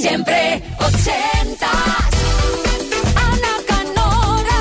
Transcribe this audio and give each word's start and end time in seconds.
Siempre 0.00 0.62
ochentas. 0.78 1.70
Ana 3.16 3.54
Canora. 3.66 4.60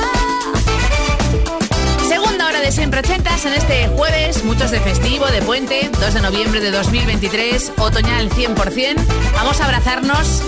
Segunda 2.08 2.48
hora 2.48 2.61
de 2.61 2.72
siempre 2.72 3.00
ochentas 3.00 3.46
en 3.46 3.54
este 3.54 3.88
jueves, 3.90 4.43
muchos 4.43 4.72
de 4.72 4.80
festivo, 4.80 5.25
de 5.27 5.42
puente, 5.42 5.90
2 6.00 6.14
de 6.14 6.22
noviembre 6.22 6.59
de 6.59 6.72
2023, 6.72 7.74
otoñal 7.77 8.30
100%. 8.30 8.96
Vamos 9.36 9.59
a 9.59 9.66
abrazarnos 9.66 10.41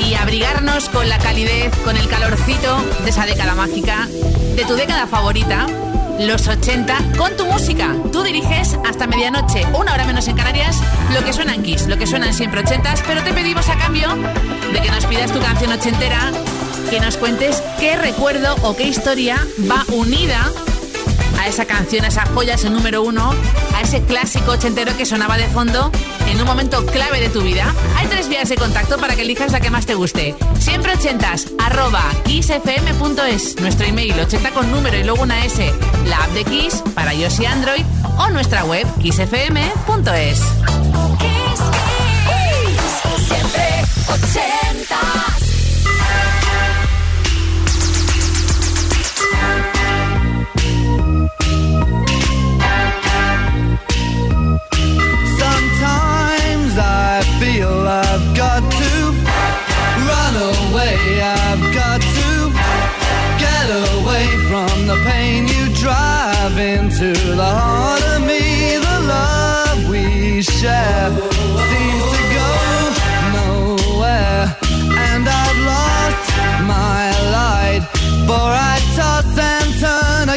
y 0.00 0.14
abrigarnos 0.14 0.88
con 0.90 1.08
la 1.08 1.18
calidez, 1.18 1.74
con 1.84 1.96
el 1.96 2.08
calorcito 2.08 2.82
de 3.04 3.10
esa 3.10 3.26
década 3.26 3.54
mágica, 3.54 4.06
de 4.54 4.64
tu 4.64 4.74
década 4.74 5.06
favorita, 5.06 5.66
los 6.18 6.48
80, 6.48 6.96
con 7.16 7.36
tu 7.36 7.46
música. 7.46 7.94
Tú 8.12 8.22
diriges 8.22 8.76
hasta 8.86 9.06
medianoche, 9.06 9.64
una 9.74 9.94
hora 9.94 10.04
menos 10.04 10.26
en 10.28 10.36
Canarias, 10.36 10.76
lo 11.14 11.24
que 11.24 11.32
suena 11.32 11.54
en 11.54 11.62
Kiss, 11.62 11.86
lo 11.86 11.96
que 11.96 12.06
suenan 12.06 12.34
siempre 12.34 12.60
ochentas, 12.60 13.02
pero 13.06 13.22
te 13.22 13.32
pedimos 13.32 13.68
a 13.68 13.76
cambio 13.78 14.08
de 14.72 14.80
que 14.80 14.90
nos 14.90 15.06
pidas 15.06 15.32
tu 15.32 15.40
canción 15.40 15.72
ochentera, 15.72 16.30
que 16.90 17.00
nos 17.00 17.16
cuentes 17.16 17.62
qué 17.78 17.96
recuerdo 17.96 18.56
o 18.62 18.76
qué 18.76 18.84
historia 18.88 19.36
va 19.70 19.84
unida 19.92 20.50
a 21.38 21.46
esa 21.46 21.66
canción, 21.66 22.04
a 22.04 22.08
esa 22.08 22.26
joya, 22.26 22.54
ese 22.54 22.70
número 22.70 23.02
uno, 23.02 23.32
a 23.76 23.82
ese 23.82 24.02
clásico 24.02 24.52
ochentero 24.52 24.96
que 24.96 25.06
sonaba 25.06 25.36
de 25.36 25.46
fondo 25.46 25.92
en 26.30 26.40
un 26.40 26.46
momento 26.46 26.84
clave 26.86 27.20
de 27.20 27.28
tu 27.28 27.42
vida? 27.42 27.74
Hay 27.96 28.06
tres 28.06 28.28
vías 28.28 28.48
de 28.48 28.56
contacto 28.56 28.98
para 28.98 29.16
que 29.16 29.22
elijas 29.22 29.52
la 29.52 29.60
que 29.60 29.70
más 29.70 29.86
te 29.86 29.94
guste. 29.94 30.34
Siempre 30.58 30.94
ochentas, 30.94 31.48
arroba 31.58 32.02
kissfm.es, 32.24 33.60
nuestro 33.60 33.86
email 33.86 34.18
80 34.20 34.50
con 34.50 34.70
número 34.70 34.96
y 34.96 35.04
luego 35.04 35.22
una 35.22 35.44
S, 35.44 35.72
la 36.06 36.18
app 36.18 36.30
de 36.30 36.44
Kiss 36.44 36.82
para 36.94 37.14
iOS 37.14 37.40
y 37.40 37.46
Android 37.46 37.84
o 38.18 38.28
nuestra 38.30 38.64
web 38.64 38.86
kissfm.es. 39.00 40.38
Siempre 43.26 43.84
80. 44.08 45.27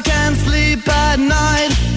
I 0.02 0.04
can't 0.04 0.36
sleep 0.36 0.88
at 0.88 1.20
night. 1.20 1.91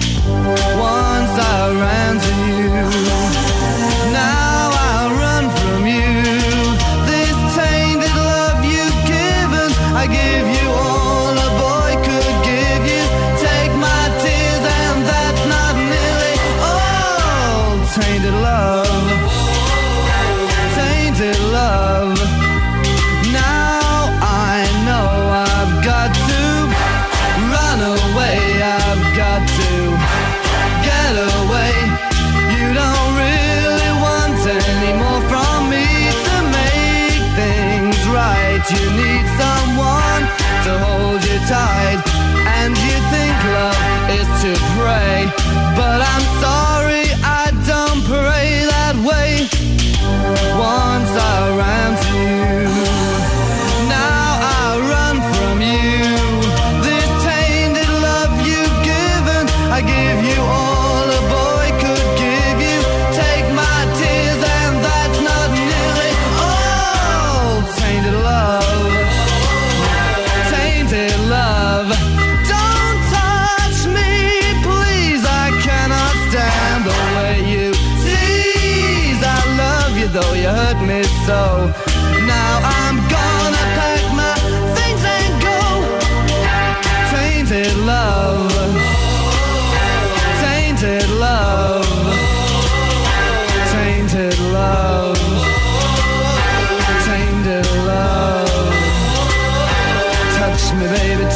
Me, 100.73 100.87
baby, 100.87 101.34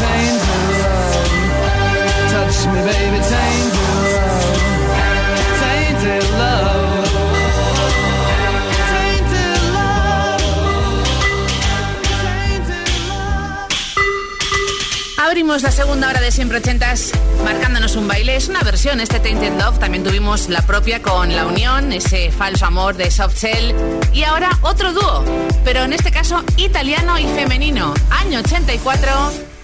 Abrimos 15.50 15.64
la 15.64 15.72
segunda 15.72 16.10
hora 16.10 16.22
de 16.22 16.32
Siempre 16.32 16.60
Ochentas 16.60 17.12
marcándonos 17.44 17.96
un 17.96 18.08
baile. 18.08 18.36
Es 18.36 18.50
una 18.50 18.62
versión, 18.62 19.00
este 19.00 19.20
Tainted 19.20 19.58
Love. 19.58 19.80
También 19.80 20.04
tuvimos 20.04 20.48
la 20.48 20.62
propia 20.62 21.02
con 21.02 21.36
La 21.36 21.48
Unión, 21.48 21.92
ese 21.92 22.30
falso 22.30 22.68
amor 22.68 22.96
de 22.96 23.10
Soft 23.10 23.36
Shell. 23.36 23.74
Y 24.14 24.22
ahora 24.22 24.52
otro 24.62 24.94
dúo, 24.94 25.26
pero 25.66 25.82
en 25.86 25.94
este 25.94 26.12
caso 26.12 26.44
italiano 26.58 27.18
y 27.18 27.26
femenino. 27.26 27.96
Año 28.12 28.42
84. 28.42 29.12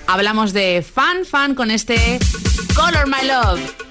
Hablamos 0.08 0.54
de 0.54 0.84
Fan 0.84 1.24
Fan 1.24 1.54
con 1.54 1.70
este 1.70 2.18
Color 2.74 3.06
My 3.06 3.28
Love. 3.28 3.85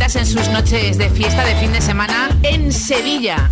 en 0.00 0.26
sus 0.26 0.48
noches 0.48 0.96
de 0.96 1.10
fiesta 1.10 1.44
de 1.44 1.54
fin 1.56 1.70
de 1.70 1.82
semana 1.82 2.30
en 2.42 2.72
Sevilla. 2.72 3.50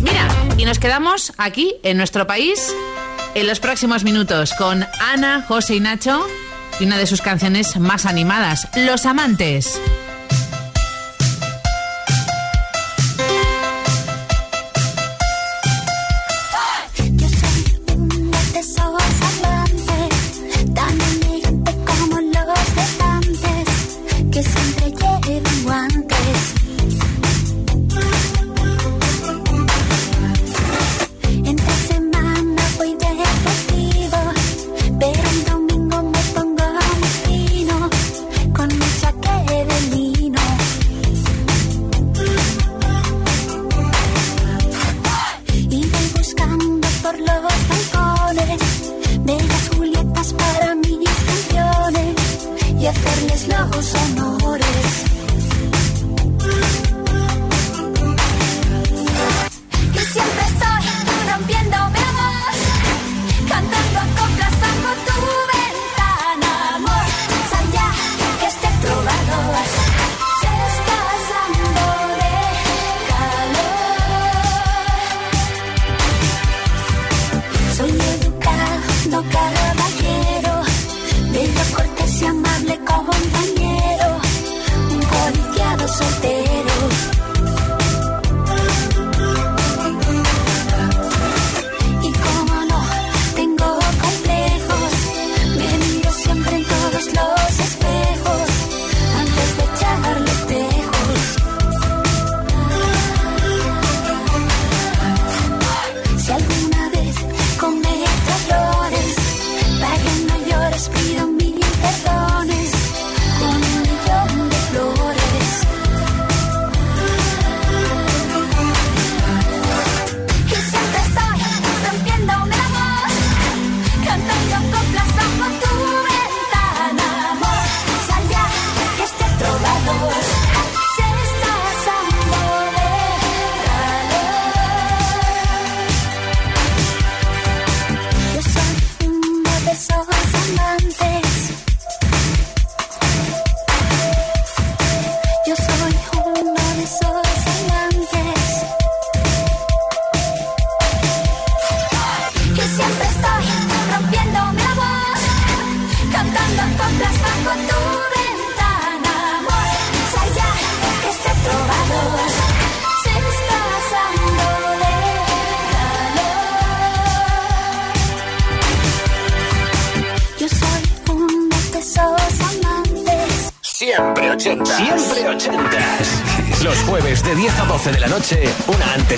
Mira, 0.00 0.28
y 0.56 0.64
nos 0.64 0.78
quedamos 0.78 1.32
aquí, 1.38 1.74
en 1.82 1.96
nuestro 1.96 2.26
país, 2.26 2.72
en 3.34 3.48
los 3.48 3.58
próximos 3.58 4.04
minutos 4.04 4.52
con 4.56 4.86
Ana, 5.00 5.44
José 5.46 5.74
y 5.74 5.80
Nacho 5.80 6.24
y 6.78 6.84
una 6.84 6.98
de 6.98 7.06
sus 7.08 7.20
canciones 7.20 7.76
más 7.80 8.06
animadas, 8.06 8.68
Los 8.76 9.06
Amantes. 9.06 9.80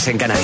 en 0.09 0.19
Canarias. 0.19 0.36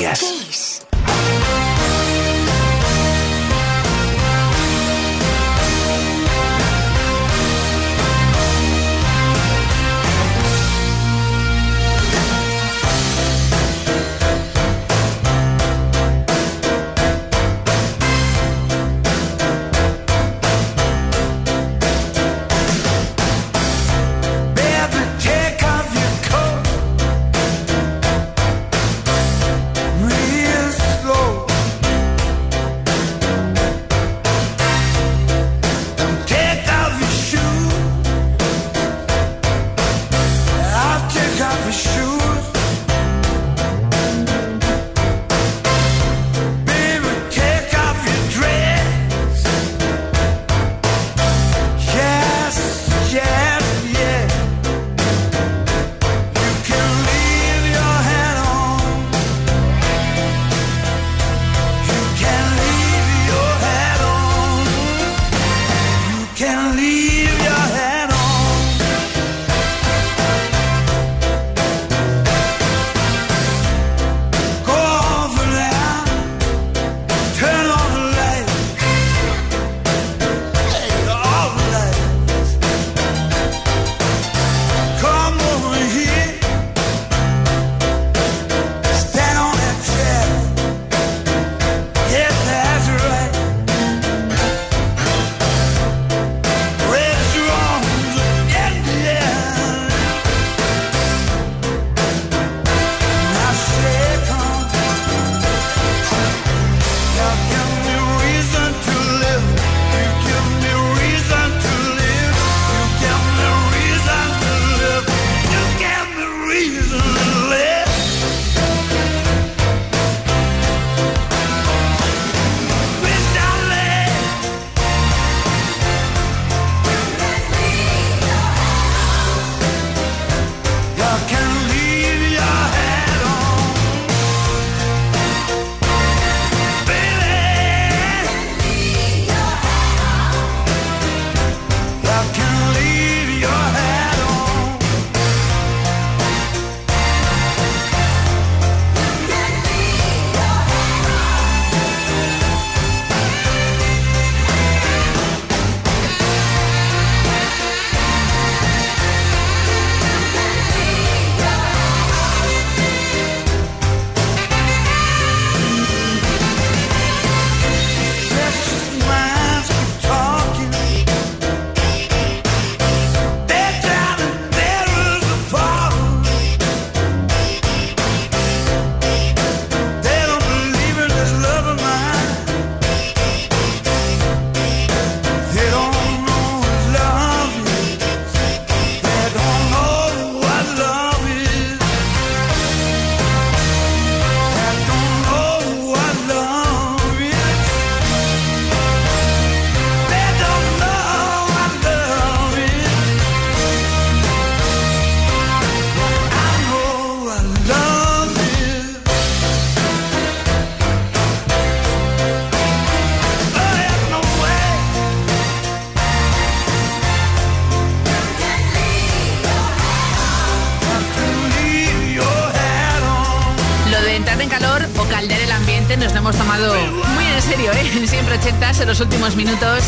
Últimamente 224.42 225.96
nos 225.96 226.12
lo 226.12 226.18
hemos 226.18 226.36
tomado 226.36 226.74
muy 227.14 227.24
en 227.24 227.42
serio, 227.42 227.72
¿eh? 227.72 227.90
En 227.94 228.08
siempre 228.08 228.36
ochentas 228.36 228.80
en 228.80 228.88
los 228.88 229.00
últimos 229.00 229.36
minutos. 229.36 229.84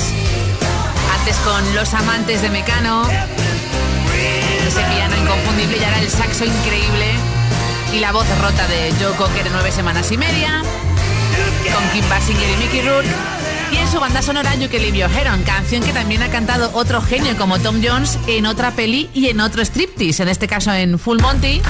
Antes 1.18 1.36
con 1.38 1.74
Los 1.74 1.92
Amantes 1.94 2.42
de 2.42 2.50
Mecano. 2.50 3.02
Ese 4.66 4.80
piano 4.94 5.16
inconfundible 5.16 5.78
y 5.78 5.84
ahora 5.84 6.00
el 6.00 6.10
saxo 6.10 6.44
increíble. 6.44 7.06
Y 7.92 8.00
la 8.00 8.12
voz 8.12 8.26
rota 8.40 8.66
de 8.68 8.92
Joe 9.00 9.14
Cocker 9.16 9.44
de 9.44 9.50
nueve 9.50 9.72
semanas 9.72 10.10
y 10.12 10.18
media. 10.18 10.62
Con 11.72 11.88
Kim 11.90 12.08
Basinger 12.08 12.50
y 12.50 12.56
Mickey 12.56 12.82
Rourke. 12.82 13.08
Y 13.72 13.76
en 13.78 13.88
su 13.88 13.98
banda 13.98 14.22
sonora 14.22 14.54
You 14.54 14.68
Can 14.68 14.82
Leave 14.82 14.98
Your 14.98 15.10
Hair 15.10 15.28
On, 15.30 15.42
canción 15.42 15.82
que 15.82 15.92
también 15.92 16.22
ha 16.22 16.28
cantado 16.28 16.70
otro 16.74 17.02
genio 17.02 17.36
como 17.36 17.58
Tom 17.58 17.80
Jones 17.82 18.18
en 18.28 18.46
otra 18.46 18.70
peli 18.70 19.10
y 19.14 19.28
en 19.28 19.40
otro 19.40 19.62
striptease, 19.62 20.22
en 20.22 20.28
este 20.28 20.46
caso 20.46 20.72
en 20.72 20.98
Full 20.98 21.20
Monty, 21.20 21.60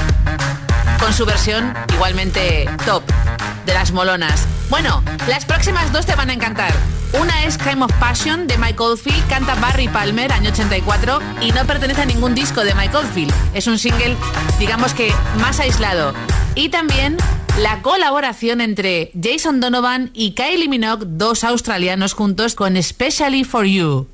con 1.05 1.13
su 1.13 1.27
versión 1.27 1.75
igualmente 1.93 2.67
top 2.87 3.03
de 3.67 3.75
las 3.75 3.93
molonas. 3.93 4.47
Bueno, 4.71 5.03
las 5.29 5.45
próximas 5.45 5.93
dos 5.93 6.07
te 6.07 6.15
van 6.15 6.31
a 6.31 6.33
encantar. 6.33 6.73
Una 7.21 7.45
es 7.45 7.59
Crime 7.59 7.85
of 7.85 7.93
Passion 8.01 8.47
de 8.47 8.57
Mike 8.57 8.83
Oldfield, 8.83 9.29
canta 9.29 9.55
Barry 9.57 9.87
Palmer, 9.89 10.33
año 10.33 10.49
84, 10.49 11.21
y 11.43 11.53
no 11.53 11.67
pertenece 11.67 12.01
a 12.01 12.07
ningún 12.07 12.35
disco 12.35 12.65
de 12.65 12.75
Mike 12.75 12.97
Oldfield. 12.97 13.35
Es 13.53 13.67
un 13.67 13.79
single, 13.79 14.17
digamos 14.59 14.95
que 14.95 15.13
más 15.43 15.61
aislado. 15.61 16.15
Y 16.55 16.71
también 16.71 17.19
la 17.59 17.83
colaboración 17.83 18.63
entre 18.63 19.13
Jason 19.23 19.61
Donovan 19.61 20.11
y 20.15 20.31
Kylie 20.31 20.71
Minogue, 20.71 21.05
dos 21.07 21.45
australianos 21.45 22.15
juntos 22.15 22.55
con 22.55 22.79
Especially 22.79 23.45
for 23.45 23.67
You. 23.67 24.14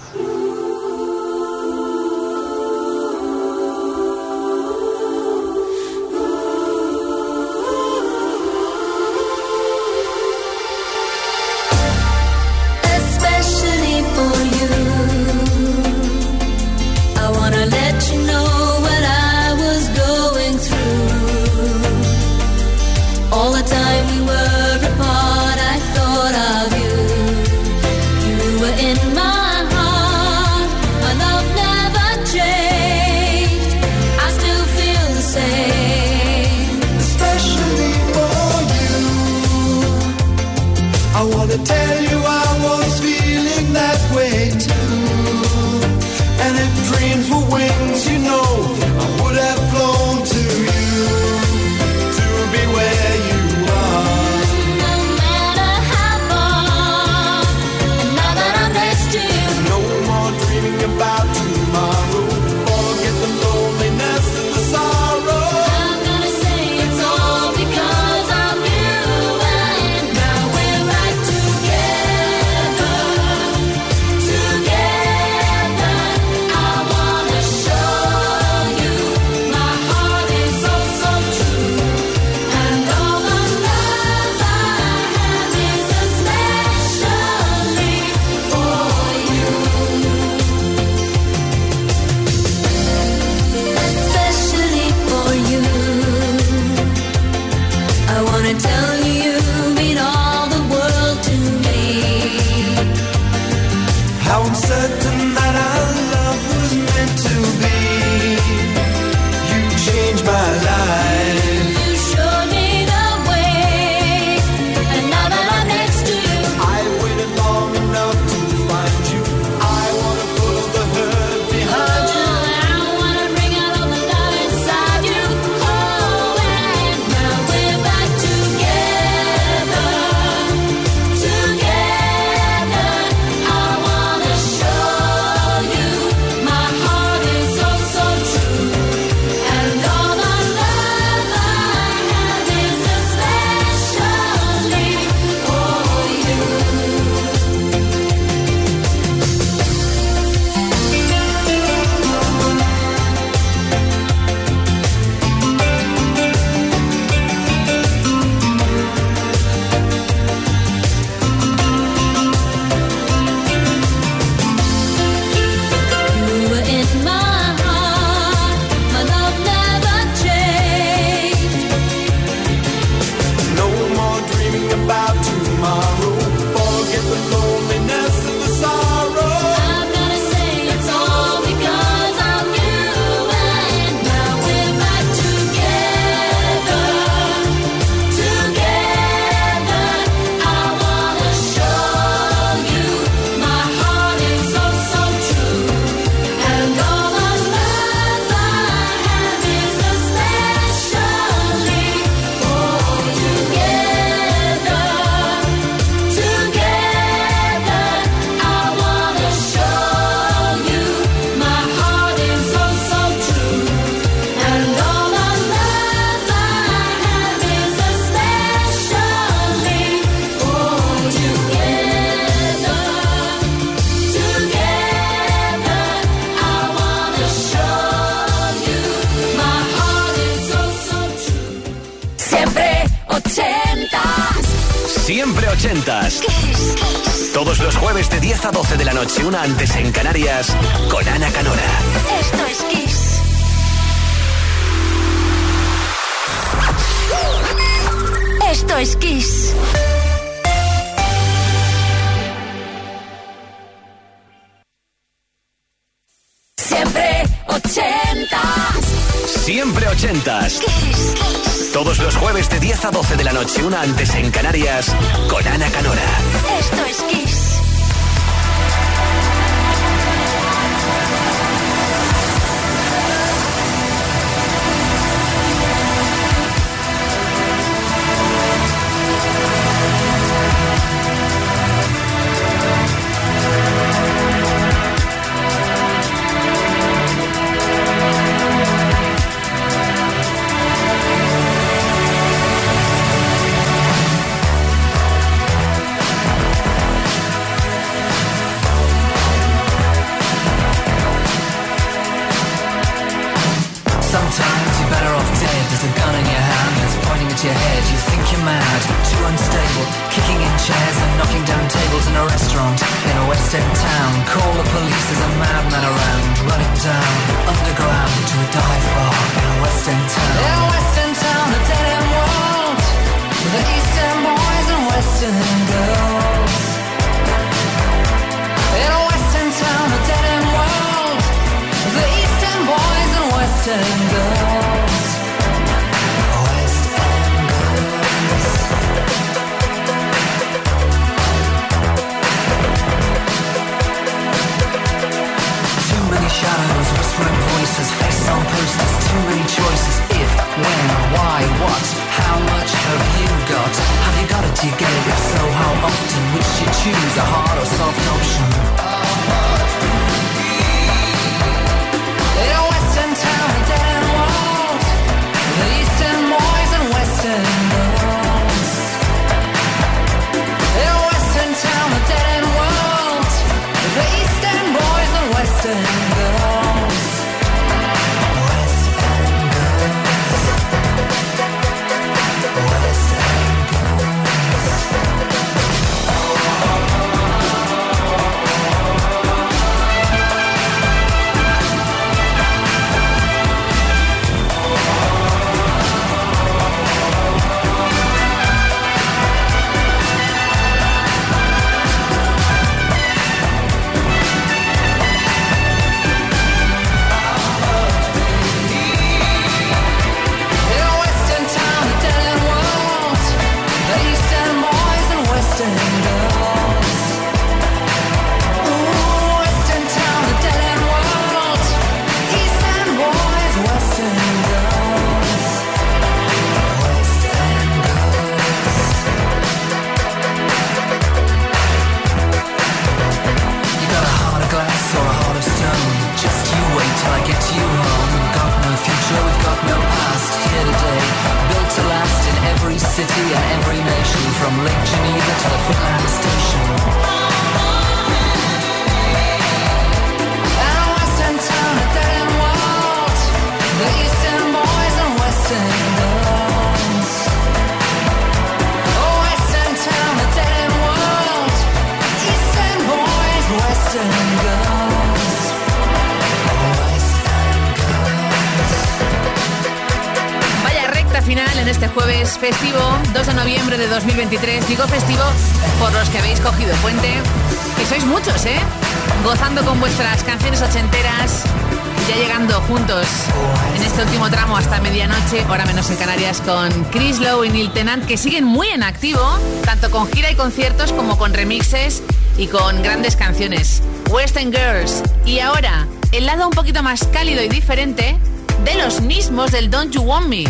En 483.75 483.83
este 483.83 484.03
último 484.03 484.29
tramo 484.29 484.57
hasta 484.57 484.79
medianoche, 484.81 485.45
hora 485.49 485.65
menos 485.65 485.89
en 485.89 485.97
Canarias, 485.97 486.41
con 486.41 486.69
Chris 486.85 487.19
Lowe 487.19 487.45
y 487.45 487.49
Neil 487.49 487.71
Tennant, 487.71 488.05
que 488.05 488.17
siguen 488.17 488.45
muy 488.45 488.67
en 488.67 488.83
activo, 488.83 489.21
tanto 489.65 489.89
con 489.91 490.07
gira 490.11 490.31
y 490.31 490.35
conciertos 490.35 490.93
como 490.93 491.17
con 491.17 491.33
remixes 491.33 492.03
y 492.37 492.47
con 492.47 492.81
grandes 492.81 493.15
canciones. 493.15 493.81
Western 494.09 494.51
Girls. 494.51 495.03
Y 495.25 495.39
ahora, 495.39 495.87
el 496.11 496.25
lado 496.25 496.47
un 496.47 496.53
poquito 496.53 496.83
más 496.83 497.05
cálido 497.07 497.43
y 497.43 497.49
diferente 497.49 498.17
de 498.63 498.75
los 498.75 499.01
mismos 499.01 499.51
del 499.51 499.69
Don't 499.69 499.93
You 499.93 500.01
Want 500.01 500.27
Me, 500.27 500.43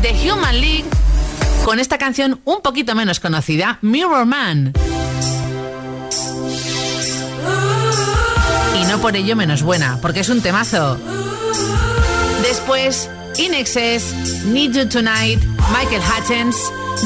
de 0.00 0.30
Human 0.30 0.60
League, 0.60 0.84
con 1.64 1.78
esta 1.78 1.98
canción 1.98 2.40
un 2.44 2.62
poquito 2.62 2.94
menos 2.94 3.20
conocida, 3.20 3.78
Mirror 3.82 4.26
Man. 4.26 4.72
Y 8.80 8.84
no 8.84 8.98
por 8.98 9.16
ello 9.16 9.36
menos 9.36 9.62
buena, 9.62 9.98
porque 10.00 10.20
es 10.20 10.28
un 10.28 10.40
temazo. 10.40 10.98
Después, 12.60 13.08
In 13.38 13.54
Excess, 13.54 14.12
Need 14.44 14.74
You 14.74 14.84
Tonight, 14.86 15.38
Michael 15.72 16.02
Hutchins, 16.02 16.56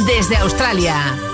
desde 0.04 0.36
Australia. 0.38 1.33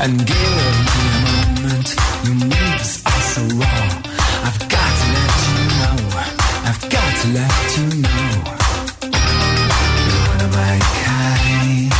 And 0.00 0.26
give 0.26 0.36
me 0.36 1.04
a 1.08 1.20
moment. 1.26 1.88
Your 2.24 2.34
moves 2.34 3.02
are 3.06 3.22
so 3.32 3.42
raw. 3.56 3.82
I've 4.46 4.60
got 4.68 4.90
to 5.00 5.06
let 5.16 5.32
you 5.46 5.56
know. 5.80 5.96
I've 6.68 6.82
got 6.90 7.10
to 7.22 7.28
let 7.38 7.76
you 7.76 7.86
know. 8.02 8.30
You're 10.06 10.24
one 10.28 10.40
of 10.44 10.50
my 10.52 10.78
kind. 11.04 11.95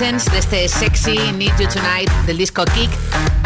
De 0.00 0.38
este 0.38 0.66
Sexy 0.66 1.18
Need 1.32 1.58
You 1.58 1.68
Tonight 1.68 2.10
del 2.24 2.38
disco 2.38 2.64
Kick 2.64 2.90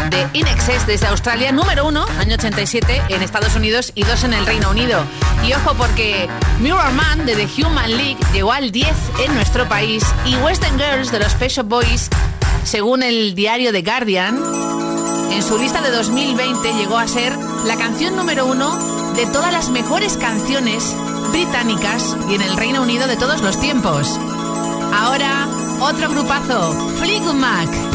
de 0.09 0.39
In 0.39 0.47
Excess 0.47 0.87
desde 0.87 1.05
Australia, 1.07 1.51
número 1.51 1.85
uno, 1.85 2.05
año 2.17 2.35
87 2.35 3.01
en 3.09 3.21
Estados 3.21 3.57
Unidos 3.57 3.91
y 3.93 4.03
dos 4.03 4.23
en 4.23 4.33
el 4.33 4.45
Reino 4.45 4.69
Unido. 4.69 5.03
Y 5.45 5.51
ojo 5.51 5.73
porque 5.73 6.29
Mirror 6.61 6.93
Man 6.93 7.25
de 7.25 7.35
The 7.35 7.61
Human 7.61 7.97
League 7.97 8.17
llegó 8.31 8.53
al 8.53 8.71
10 8.71 8.87
en 9.25 9.35
nuestro 9.35 9.67
país 9.67 10.05
y 10.25 10.37
Western 10.37 10.79
Girls 10.79 11.11
de 11.11 11.19
los 11.19 11.37
Shop 11.37 11.67
Boys, 11.67 12.09
según 12.63 13.03
el 13.03 13.35
diario 13.35 13.73
The 13.73 13.81
Guardian, 13.81 14.37
en 15.31 15.43
su 15.43 15.57
lista 15.57 15.81
de 15.81 15.91
2020 15.91 16.73
llegó 16.75 16.97
a 16.97 17.05
ser 17.09 17.37
la 17.65 17.75
canción 17.75 18.15
número 18.15 18.45
uno 18.45 18.73
de 19.15 19.25
todas 19.25 19.51
las 19.51 19.67
mejores 19.71 20.15
canciones 20.15 20.95
británicas 21.31 22.15
y 22.29 22.35
en 22.35 22.41
el 22.41 22.55
Reino 22.55 22.81
Unido 22.81 23.07
de 23.07 23.17
todos 23.17 23.41
los 23.41 23.59
tiempos. 23.59 24.17
Ahora, 24.93 25.49
otro 25.79 26.09
grupazo, 26.09 26.73
Fleetwood 26.97 27.35
Mac. 27.35 27.94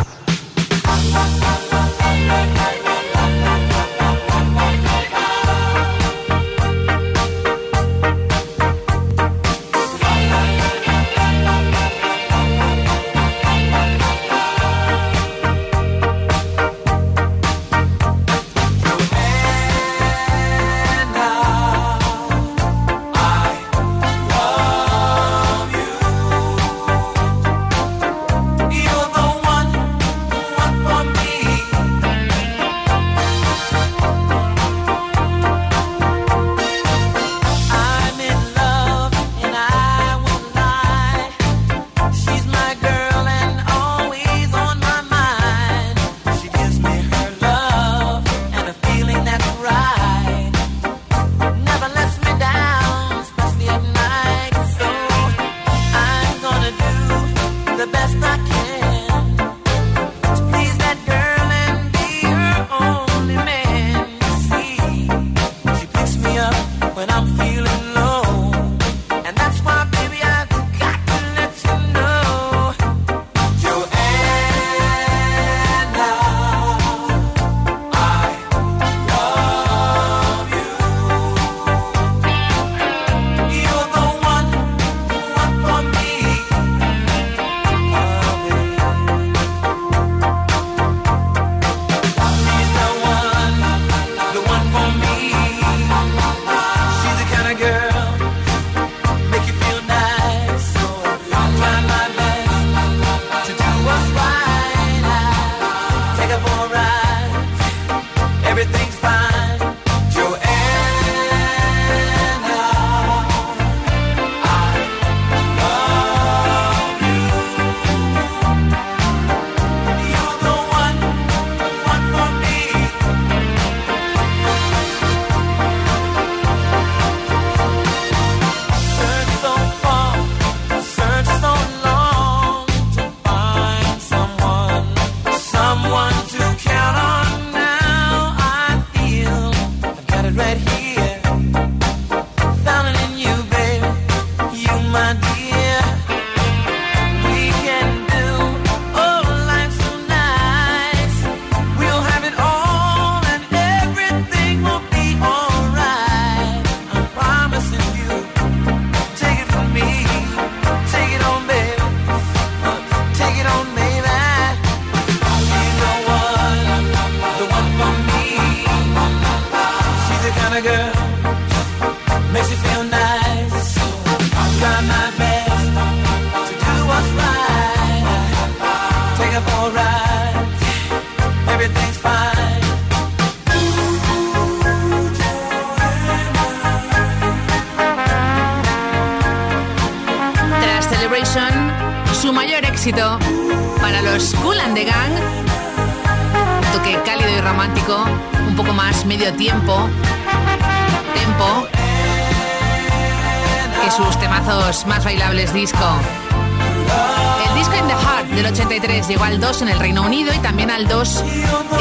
en 209.59 209.67
el 209.67 209.79
Reino 209.79 210.03
Unido 210.03 210.31
y 210.33 210.39
también 210.39 210.71
al 210.71 210.87
2 210.87 211.23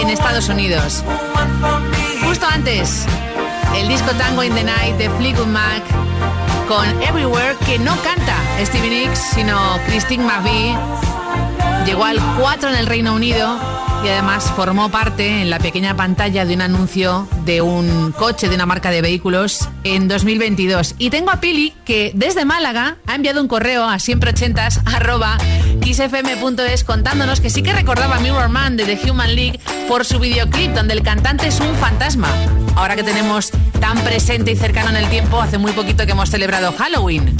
en 0.00 0.08
Estados 0.08 0.48
Unidos. 0.48 1.04
Justo 2.24 2.44
antes, 2.52 3.06
el 3.76 3.86
disco 3.86 4.10
Tango 4.18 4.42
in 4.42 4.52
the 4.54 4.64
Night 4.64 4.96
de 4.96 5.08
Fleetwood 5.10 5.46
Mac 5.46 5.84
con 6.66 6.84
Everywhere, 7.00 7.54
que 7.64 7.78
no 7.78 7.94
canta 8.02 8.36
Stevie 8.64 9.06
Nicks, 9.06 9.20
sino 9.34 9.56
Christine 9.86 10.24
McVie. 10.24 10.76
Llegó 11.86 12.04
al 12.04 12.18
4 12.40 12.70
en 12.70 12.74
el 12.74 12.86
Reino 12.86 13.14
Unido 13.14 13.56
y 14.04 14.08
además 14.08 14.50
formó 14.56 14.90
parte 14.90 15.42
en 15.42 15.48
la 15.50 15.58
pequeña 15.58 15.94
pantalla 15.94 16.44
de 16.44 16.54
un 16.54 16.62
anuncio 16.62 17.28
de 17.44 17.60
un 17.60 18.12
coche 18.12 18.48
de 18.48 18.54
una 18.56 18.66
marca 18.66 18.90
de 18.90 19.02
vehículos 19.02 19.68
en 19.84 20.08
2022. 20.08 20.96
Y 20.98 21.10
tengo 21.10 21.30
a 21.30 21.40
Pili 21.40 21.74
que 21.84 22.10
desde 22.14 22.44
Málaga 22.44 22.96
ha 23.06 23.14
enviado 23.14 23.40
un 23.40 23.48
correo 23.48 23.84
a 23.84 23.96
siempre80s 23.96 24.80
arroba 24.86 25.38
xfm.es 25.94 26.84
contándonos 26.84 27.40
que 27.40 27.50
sí 27.50 27.62
que 27.62 27.72
recordaba 27.72 28.18
Mirror 28.20 28.48
Man 28.48 28.76
de 28.76 28.84
The 28.84 29.10
Human 29.10 29.34
League 29.34 29.60
por 29.88 30.04
su 30.04 30.18
videoclip 30.18 30.72
donde 30.72 30.94
el 30.94 31.02
cantante 31.02 31.48
es 31.48 31.58
un 31.60 31.74
fantasma. 31.76 32.28
Ahora 32.76 32.96
que 32.96 33.02
tenemos 33.02 33.50
tan 33.80 33.98
presente 34.00 34.52
y 34.52 34.56
cercano 34.56 34.90
en 34.90 34.96
el 34.96 35.08
tiempo, 35.10 35.40
hace 35.40 35.58
muy 35.58 35.72
poquito 35.72 36.06
que 36.06 36.12
hemos 36.12 36.30
celebrado 36.30 36.72
Halloween. 36.72 37.36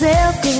Myself 0.00 0.42
go. 0.42 0.58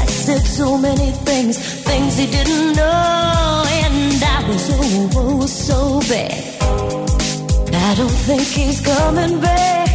I 0.00 0.06
said 0.06 0.40
so 0.42 0.78
many 0.78 1.10
things, 1.28 1.58
things 1.58 2.16
he 2.16 2.26
didn't 2.26 2.76
know, 2.76 3.64
and 3.84 4.22
I 4.22 4.48
was 4.48 4.70
oh, 4.72 5.10
oh 5.16 5.46
so 5.46 6.00
bad. 6.08 6.44
I 7.74 7.94
don't 7.96 8.18
think 8.28 8.42
he's 8.42 8.80
coming 8.80 9.40
back. 9.40 9.90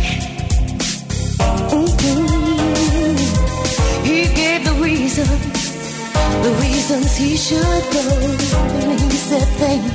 Mhm. 1.73 3.17
He 4.05 4.19
gave 4.39 4.63
the 4.69 4.75
reason, 4.89 5.27
the 6.45 6.53
reasons 6.65 7.17
he 7.17 7.37
should 7.37 7.83
go, 7.97 8.05
and 8.89 8.99
he 8.99 9.17
said 9.29 9.47
things 9.63 9.91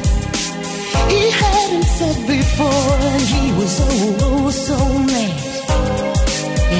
he 1.12 1.30
hadn't 1.42 1.88
said 1.98 2.18
before, 2.26 2.96
and 3.12 3.22
he 3.34 3.52
was 3.58 3.74
oh, 3.80 4.16
oh 4.22 4.50
so 4.50 4.78
mad. 5.10 5.50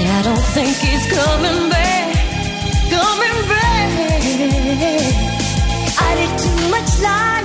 I 0.07 0.23
don't 0.23 0.45
think 0.55 0.77
he's 0.77 1.07
coming 1.13 1.69
back, 1.71 2.15
coming 2.91 3.49
back. 3.49 3.91
I 5.99 6.15
did 6.19 6.33
too 6.39 6.69
much 6.75 6.91
lying, 7.01 7.40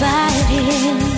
fighting. 0.00 1.09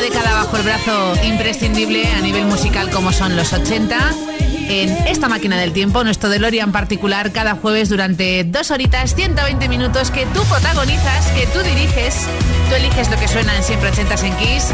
Década 0.00 0.34
bajo 0.34 0.56
el 0.56 0.62
brazo 0.62 1.14
imprescindible 1.24 2.06
a 2.06 2.20
nivel 2.20 2.46
musical 2.46 2.90
como 2.90 3.12
son 3.12 3.36
los 3.36 3.52
80. 3.52 3.96
En 4.68 4.90
esta 5.08 5.28
máquina 5.28 5.58
del 5.58 5.72
tiempo, 5.72 6.04
nuestro 6.04 6.28
DeLorean 6.28 6.70
particular, 6.70 7.32
cada 7.32 7.56
jueves 7.56 7.88
durante 7.88 8.44
dos 8.44 8.70
horitas, 8.70 9.14
120 9.14 9.68
minutos 9.68 10.10
que 10.10 10.26
tú 10.26 10.42
protagonizas, 10.44 11.26
que 11.32 11.46
tú 11.48 11.58
diriges, 11.60 12.26
tú 12.68 12.76
eliges 12.76 13.10
lo 13.10 13.18
que 13.18 13.26
suena 13.26 13.54
en 13.56 13.64
Siempre 13.64 13.90
Ochentas 13.90 14.22
en 14.22 14.34
Kiss, 14.36 14.68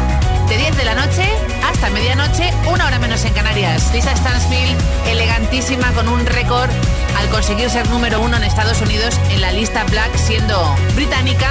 de 0.49 0.57
10 0.57 0.77
de 0.77 0.85
la 0.85 0.93
noche 0.93 1.27
hasta 1.67 1.89
medianoche, 1.89 2.53
una 2.71 2.85
hora 2.85 2.99
menos 2.99 3.25
en 3.25 3.33
Canarias. 3.33 3.91
Lisa 3.93 4.15
Stansfield, 4.15 4.79
elegantísima 5.07 5.91
con 5.93 6.07
un 6.07 6.25
récord 6.27 6.69
al 7.17 7.27
conseguir 7.29 7.69
ser 7.69 7.89
número 7.89 8.21
uno 8.21 8.37
en 8.37 8.43
Estados 8.43 8.79
Unidos 8.81 9.19
en 9.31 9.41
la 9.41 9.51
lista 9.51 9.83
Black, 9.85 10.15
siendo 10.15 10.75
británica 10.95 11.49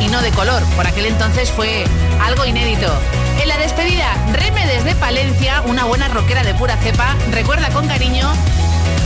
y 0.00 0.08
no 0.08 0.20
de 0.22 0.30
color. 0.30 0.62
Por 0.76 0.86
aquel 0.86 1.06
entonces 1.06 1.50
fue 1.50 1.84
algo 2.24 2.44
inédito. 2.44 2.92
En 3.40 3.48
la 3.48 3.56
despedida, 3.58 4.06
Reme 4.32 4.66
desde 4.66 4.94
Palencia, 4.94 5.62
una 5.66 5.84
buena 5.84 6.08
rockera 6.08 6.42
de 6.42 6.54
pura 6.54 6.76
cepa, 6.76 7.16
recuerda 7.32 7.68
con 7.70 7.86
cariño 7.86 8.32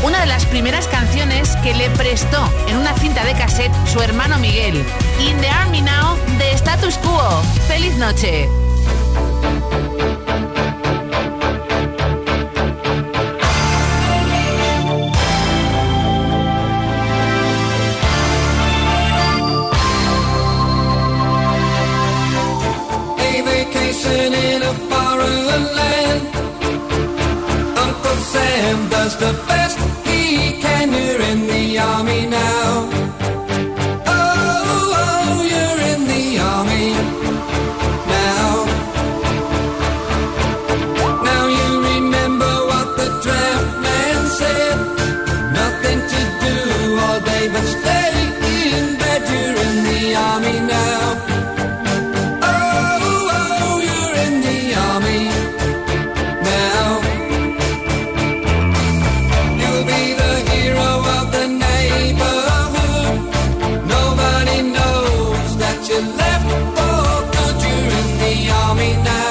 una 0.04 0.20
de 0.20 0.26
las 0.26 0.44
primeras 0.46 0.88
canciones 0.88 1.56
que 1.62 1.74
le 1.74 1.88
prestó 1.90 2.50
en 2.66 2.76
una 2.76 2.94
cinta 2.94 3.24
de 3.24 3.34
cassette 3.34 3.72
su 3.86 4.00
hermano 4.00 4.38
Miguel, 4.38 4.84
In 5.20 5.36
the 5.40 6.38
de 6.38 6.52
Status 6.52 6.98
Quo. 6.98 7.42
¡Feliz 7.68 7.94
noche! 7.96 8.61
Vacation 24.02 24.32
in 24.32 24.62
a 24.62 24.74
foreign 24.90 25.46
land. 25.74 26.36
Uncle 27.78 28.16
Sam 28.16 28.88
does 28.88 29.16
the 29.16 29.32
best 29.46 29.78
he 30.06 30.60
can. 30.60 30.92
You're 30.92 31.20
in 31.20 31.46
the 31.46 31.78
army 31.78 32.26
now. 32.26 32.91
for 66.76 67.32
country 67.36 67.76
in 67.98 68.08
the 68.18 68.50
army 68.50 68.92
now. 69.04 69.21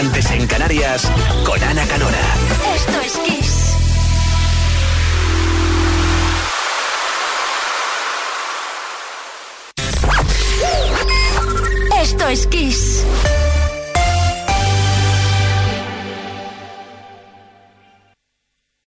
Antes 0.00 0.30
en 0.30 0.46
Canarias, 0.46 1.12
con 1.44 1.62
Ana 1.62 1.86
Canora. 1.86 2.29